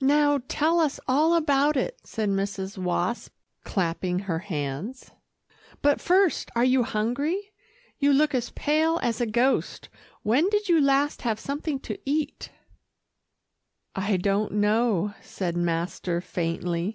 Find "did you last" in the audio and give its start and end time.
10.48-11.22